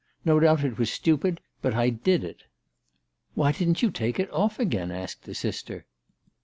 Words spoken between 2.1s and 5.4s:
it."" Why didn't you take it off again?" asked the